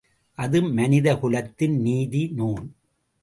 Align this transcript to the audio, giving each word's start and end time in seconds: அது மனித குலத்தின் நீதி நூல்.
அது 0.37 0.61
மனித 0.61 1.17
குலத்தின் 1.17 1.81
நீதி 1.81 2.27
நூல். 2.27 2.65